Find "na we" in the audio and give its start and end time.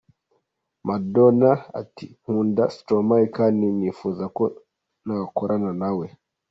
5.81-6.07